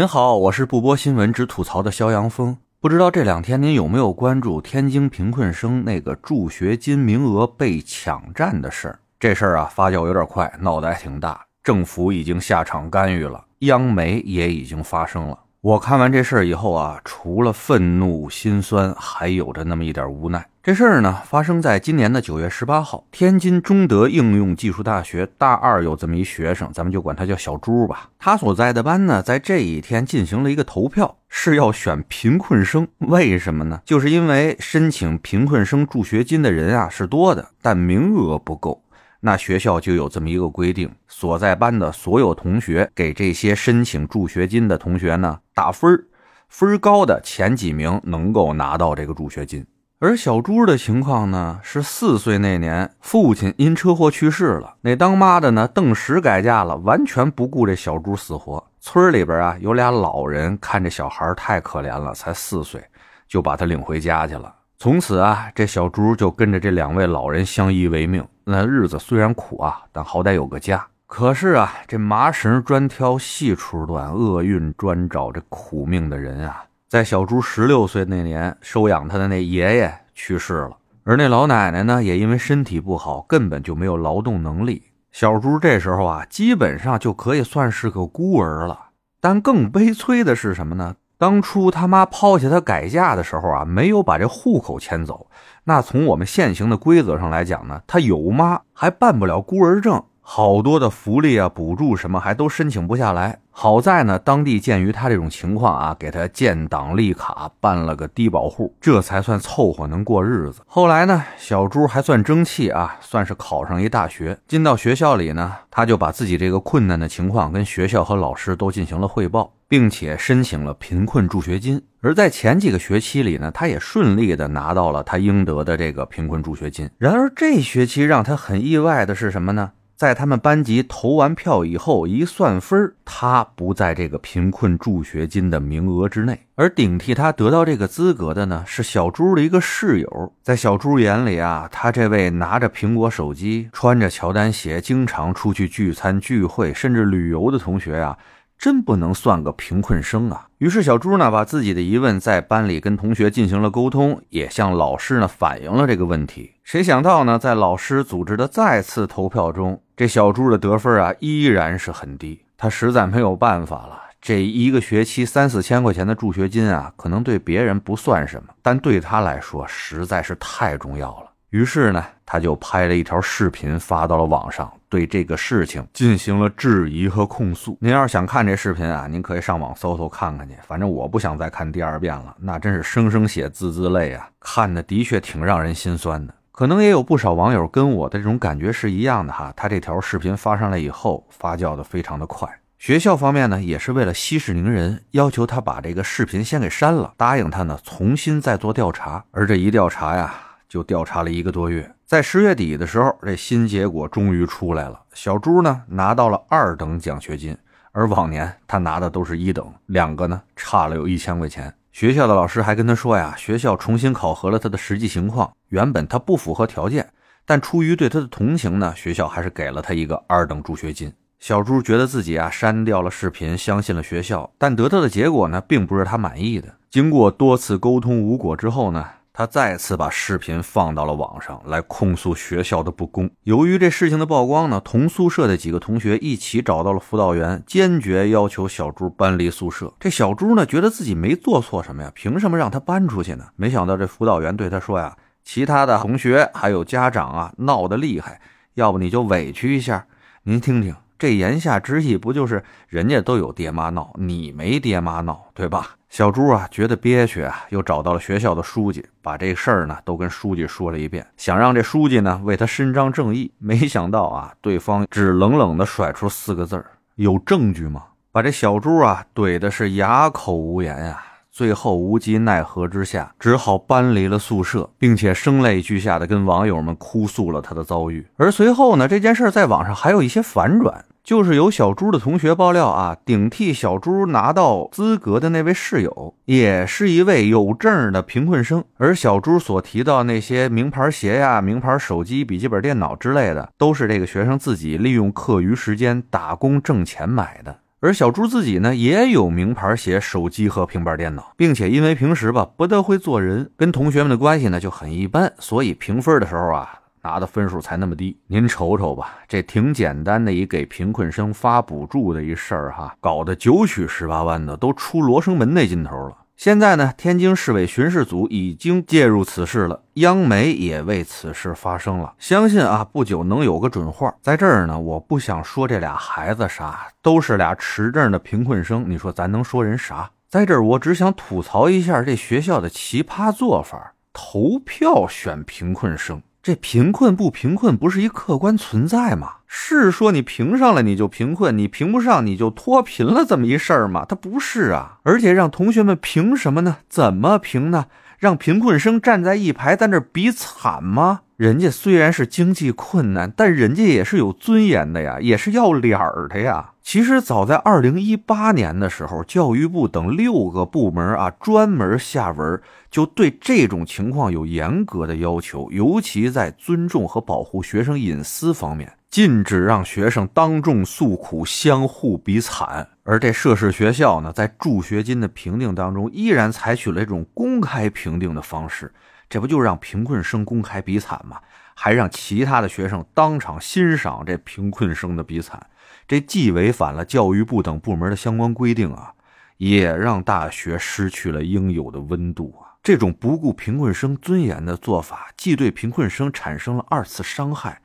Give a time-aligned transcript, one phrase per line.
[0.00, 2.56] 您好，我是不播新闻只吐槽的肖阳峰。
[2.80, 8.98] 不知道这两天您有没有关注天津贫困生那个助学金名额被抢占的事儿？
[9.18, 15.38] 这事儿啊发酵有点快，闹得还挺大，政府已经下场干预了，央媒也已经发声了。
[15.60, 20.46] 我看完这事儿以后啊，除了愤怒、心酸，还有着那么一点无奈。
[20.62, 28.10] 这事儿呢，发生在今年的九月十八号，天津中德应用技术大学大二有这么一学生，咱们就管他叫小朱吧。
[28.18, 32.86] 他所在的班呢，在这一天进行了一个投票，是要选贫困生。
[32.98, 33.80] 为什么呢？
[33.86, 38.82] 就是因为申请贫困生助学金的人啊是多的，但名额不够。
[39.20, 46.04] 那学校就有这么一个规定，所在班的所有同学给这些申请助学金的同学呢打分儿，
[46.50, 49.64] 分儿高的前几名能够拿到这个助学金。
[50.02, 58.66] 而小朱的情况呢，是四岁那年父亲因车祸去世了，那当妈的呢顿时改嫁了，完全不顾这小朱死活。
[58.80, 62.82] 村里边啊有俩老人看这小孩太可怜了，才四岁，
[63.28, 64.50] 就把他领回家去了。
[64.78, 68.26] 从此啊，这小朱就跟着这两位老人相依为命。
[68.44, 70.82] 那日子虽然苦啊，但好歹有个家。
[71.06, 76.64] 可是啊，这麻绳专挑细处断，厄运专找这苦命的人啊。
[76.90, 84.82] 在小朱十六岁那年，收养他的那爷爷去世了，而那老奶奶呢，也因为身体不好，根本就没有劳动能力。
[85.12, 88.86] 小朱这时候啊，基本上就可以算是个孤儿了。
[89.20, 90.96] 但更悲催的是什么呢？
[91.16, 95.28] 当初他妈抛下他改嫁的时候啊，没有把这户口迁走。
[95.62, 100.02] 那从我们现行的规则上来讲呢，他有妈还办不了孤儿证。
[100.32, 103.40] 好多的福利啊、补助什么还都申请不下来。
[103.50, 110.60] 好在呢，当地鉴于他这种情况啊，给他建档立卡，办了个低保户，这才算凑合能过日子。
[110.68, 114.38] 后来呢，小朱还算争气啊，算是考上一大学。
[114.46, 121.82] 进到学校里呢，他就把自己这个困难的情况跟学校和老师都进行了汇报，并且申请了贫困助学金。
[122.02, 126.88] 而在前几个学期里呢，他也顺利的拿到了他应得的这个贫困助学金。
[126.98, 129.72] 然而这学期让他很意外的是什么呢？
[130.00, 136.46] 在他们班级投完票以后，一算分他不在这个贫困助学金的名额之内。
[136.54, 140.32] 而顶替他得到这个资格的呢，是小朱的一个室友。
[140.42, 148.16] 在小朱眼里啊，他这位拿着苹果手机、穿着乔丹鞋、经常出去聚餐聚会，甚至旅游的同学啊。
[148.60, 150.46] 真不能算个贫困生啊！
[150.58, 156.52] 于是小朱呢，把自己的疑问在班里跟同学进行了沟通，也向老师呢反映了这个问题。
[156.62, 162.42] 谁想到呢，在老师组织的再次投票中，这小朱的得分啊依然是很低。
[162.58, 163.98] 他实在没有办法了。
[164.20, 171.29] 这一个学期三四千块钱的助学金啊，可能对别人不算什么，但对他来说实在是太重要了。
[171.50, 177.76] 于是呢，他就拍了一条视频发到了网上，对这个事情进行了质疑和控诉。
[177.80, 180.54] 您要是想看这视频啊，您可以上网搜搜看看去。
[180.64, 186.32] 反正我不想再看第二遍了，那真是声声血字字泪啊，看的的确挺让人心酸的。
[186.52, 189.52] 可能也有不少网友跟我的这种感觉是一样的哈。
[189.56, 192.48] 他这条视频发上来以后，发酵的非常的快。
[192.78, 199.24] 学校方面呢，也是为了息事宁人，要求他把这个视频先给删了，答应他呢重新再做调查。
[199.32, 200.32] 而这一调查呀。
[200.70, 205.00] 就调查了一个多月，在十月底的时候，这新结果终于出来了。
[205.12, 207.56] 小朱呢拿到了二等奖学金，
[207.90, 211.74] 而往年他拿的都是一等，两个呢差了有一千块钱。
[211.90, 217.10] 学校的老师还跟他说呀，学校重新考核了他的实际情况，原本他不符合条件，
[217.44, 221.12] 但出于对他的同情呢，学校还是给了他一个二等助学金。
[221.40, 226.76] 小朱觉得自己啊删掉了视频，相信了学校，但得到的结果呢，并不是他满意的。
[226.88, 229.04] 经过多次沟通无果之后呢。
[229.32, 233.30] 他再次把视频放到了网上来控诉学校的不公。
[233.44, 239.94] 由于这事情的曝光呢，同宿舍的几个同学一起找到了辅导员，坚决要求小朱搬离宿舍。
[240.00, 243.46] 这小朱呢，觉得自己没做错什么呀，凭什么让他搬出去呢？
[243.56, 248.40] 没想到这辅导员对他说呀：“其他的同学还有家长啊，闹得厉害，
[248.74, 250.06] 要不你就委屈一下。
[250.42, 263.52] 您听听，这言下之意不就是人家都有爹妈闹，你没爹妈闹，对吧？”小朱啊，觉得憋屈啊，又找到了学校的书记，把这事儿呢都跟书记说了一遍，想让这书记呢为他伸张正义。
[263.58, 268.02] 没想到啊，对方只冷冷的甩出四个字儿：“有证据吗？”
[268.32, 271.22] 把这小朱啊怼的是哑口无言呀。
[271.52, 278.26] 最后无计奈何之下，只好搬离了宿舍，并且声泪俱下的跟网友们哭诉了他的遭遇。
[278.36, 281.04] 而随后呢，这件事在网上还有一些反转。
[281.22, 288.82] 就是有小朱的同学爆料啊，顶替小朱拿到资格的那位室友，也是一位有证的贫困生。
[288.96, 297.78] 而小朱所提到那些名牌鞋呀、名牌手机、笔记本电脑之类的，都是这个学生自己利用课余时间打工挣钱买的。
[298.00, 308.36] 而小朱自己呢，也有名牌鞋、手机和平板电脑，并且因为平时吧不大会做人，跟同学们的关系呢就很一般，所以评分的时候啊拿的分数才那么低。
[308.46, 316.36] 您瞅瞅吧，这挺简单的一给贫困生发补助的一事儿哈，搞得九曲十八弯的，都出罗生门那劲头了。
[316.56, 322.34] 现在呢，天津市委巡视组已经介入此事了，央媒也为此事发声了。
[322.38, 324.34] 相信啊，不久能有个准话。
[324.42, 329.08] 在这儿呢，我不想说这俩孩子啥，都是俩持证的贫困生。
[329.08, 330.30] 你说咱能说人啥？
[330.50, 336.42] 在这儿，我只想吐槽一下这学校的奇葩做法：投票选贫困生。
[336.62, 339.54] 这贫困不贫困不是一客观存在吗？
[339.66, 344.26] 是说你评上了你就贫困，你评不上你就脱贫了这么一事儿吗？
[344.28, 345.18] 它不是啊！
[345.22, 346.98] 而且让同学们评什么呢？
[347.08, 348.06] 怎么评呢？
[348.38, 351.40] 让贫困生站在一排在那比惨吗？
[351.60, 356.92] 人家虽然是经济困难，但人家也是有尊严的呀，也是要脸儿的呀。
[357.02, 362.80] 其实早在二零一八年的时候，教育部等六个部门啊，专门下文
[363.10, 373.10] 就对这种情况有严格的要求，尤其在尊重和保护学生隐私方面，禁止让学生当众诉苦、相互比惨。
[373.22, 379.12] 而这涉事学校呢，在助学金的评定当中，依然采取了一种公开评定的方式。
[379.48, 381.60] 这不就让贫困生公开比惨吗？
[381.94, 385.86] 还让其他的学生当场欣赏这贫困生的比惨，
[386.26, 389.32] 这既违反了教育部等部门的相关规定啊，
[389.76, 392.98] 也让大学失去了应有的温度啊！
[393.02, 398.00] 这种不顾贫困生尊严的做法，既对贫困生产生了二次伤害，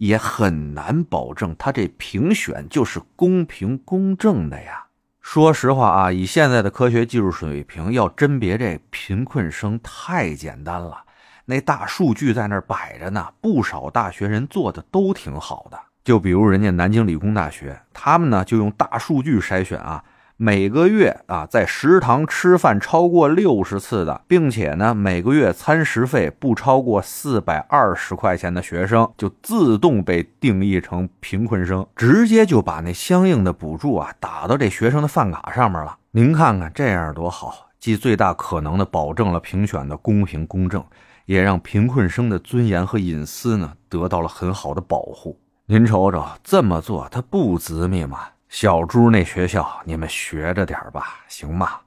[0.00, 4.86] 也很难保证他这评选就是公平公正的呀。
[5.20, 11.04] 说实话啊，以现在的科学技术水平，要甄别这贫困生太简单了。
[11.44, 15.78] 那大数据在那儿摆着呢，不少大学人做的都挺好的。
[16.02, 20.02] 就比如人家南京理工大学，他们呢就用大数据筛选啊。
[20.42, 35.98] 每个月啊，在食堂吃饭超过六十次的，并且呢，每个月餐食费不超过四百二十块钱的学生，就自动被定义成贫困生，直接就把那相应的补助啊打到这学生的饭卡上面了。
[36.12, 40.82] 您看看这样多好，既最大可能的保证了评选的公平公正，
[41.26, 45.38] 也让贫困生的尊严和隐私呢得到了很好的保护。
[45.66, 48.20] 您瞅瞅，这么做他不滋密吗？
[48.50, 51.78] 小猪那学校，你们学着点吧，行吗？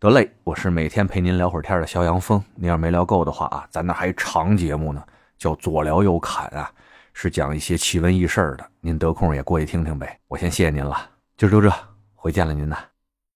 [0.00, 2.42] 得嘞，我是每天陪您聊会儿天的肖阳峰。
[2.56, 5.00] 您要没聊够的话啊，咱那还长节目呢，
[5.38, 6.68] 叫左聊右侃啊，
[7.14, 8.68] 是讲一些奇闻异事的。
[8.80, 10.18] 您得空也过去听听呗。
[10.26, 11.72] 我先谢谢您了，今儿就这，
[12.16, 12.76] 回见了您呐。